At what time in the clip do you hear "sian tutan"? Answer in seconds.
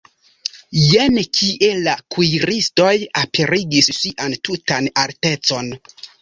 3.99-4.89